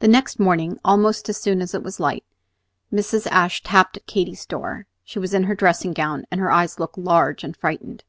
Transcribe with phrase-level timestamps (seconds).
[0.00, 2.24] The next morning, almost as soon as it was light,
[2.92, 3.28] Mrs.
[3.30, 4.88] Ashe tapped at Katy's door.
[5.04, 8.02] She was in her dressing gown, and her eyes looked large and frightened.